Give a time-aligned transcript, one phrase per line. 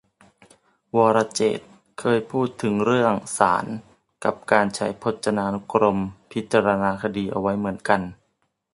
[0.97, 1.69] วรเจตน์
[1.99, 3.65] เคยพูดถึงเรื่องศาล
[4.23, 5.99] กับการใช้พจนานุกรม
[6.31, 8.01] พิจารณาคดีเอาไว้เหมือนกัน